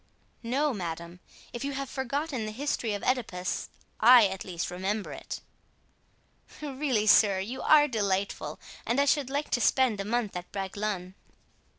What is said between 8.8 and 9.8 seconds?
and I should like to